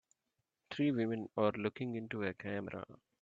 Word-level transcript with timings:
Three 0.71 0.89
women 0.91 1.29
are 1.37 1.51
looking 1.51 1.93
into 1.93 2.23
a 2.23 2.33
camera. 2.33 2.87